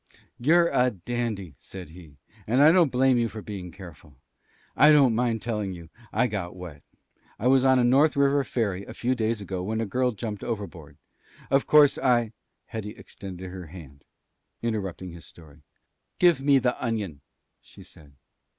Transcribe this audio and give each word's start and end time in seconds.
"You're 0.39 0.69
a 0.69 0.89
dandy," 0.89 1.53
said 1.59 1.89
he. 1.89 2.17
"And 2.47 2.63
I 2.63 2.71
don't 2.71 2.91
blame 2.91 3.19
you 3.19 3.29
for 3.29 3.43
being 3.43 3.71
careful. 3.71 4.15
I 4.75 4.91
don't 4.91 5.13
mind 5.13 5.43
telling 5.43 5.73
you. 5.73 5.91
I 6.11 6.25
got 6.25 6.55
wet. 6.55 6.81
I 7.37 7.45
was 7.45 7.63
on 7.65 7.77
a 7.77 7.83
North 7.83 8.15
River 8.17 8.43
ferry 8.43 8.83
a 8.85 8.95
few 8.95 9.13
days 9.13 9.41
ago 9.41 9.61
when 9.61 9.79
a 9.79 9.85
girl 9.85 10.11
jumped 10.13 10.43
overboard. 10.43 10.97
Of 11.51 11.67
course, 11.67 11.99
I" 11.99 12.33
Hetty 12.71 12.95
extended 12.97 13.51
her 13.51 13.67
hand, 13.67 14.03
interrupting 14.63 15.11
his 15.11 15.25
story. 15.27 15.61
"Give 16.17 16.41
me 16.41 16.57
the 16.57 16.83
onion," 16.83 17.21
she 17.61 17.83
said. 17.83 18.13